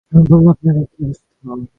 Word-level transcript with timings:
আমি 0.11 0.23
বললাম, 0.23 0.47
আপনার 0.53 0.75
এ 0.77 0.85
কী 0.87 1.01
অবস্থা! 1.05 1.67